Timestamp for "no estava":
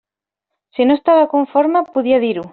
0.87-1.29